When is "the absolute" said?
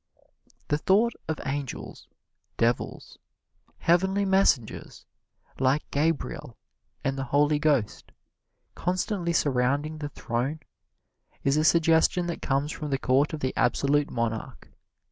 13.41-14.09